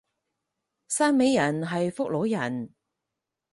[0.89, 2.71] 汕尾人係福佬人